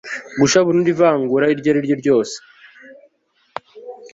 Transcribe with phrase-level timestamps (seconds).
[0.39, 2.35] guca burundu ivangura iryo ari ryo ryose